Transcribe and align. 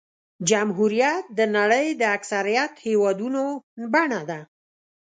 جمهوریت 0.49 1.23
د 1.37 1.39
نړۍ 1.55 1.87
د 2.01 2.03
اکثریت 2.17 2.71
هېوادونو 2.85 3.43
بڼه 3.93 4.21
ده. 4.29 4.39